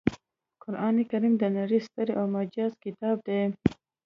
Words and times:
قرانکریم 0.63 1.33
د 1.37 1.43
نړۍ 1.57 1.79
ستر 1.87 2.07
او 2.19 2.25
معجز 2.33 2.71
کتاب 2.83 3.15
دی 3.27 3.41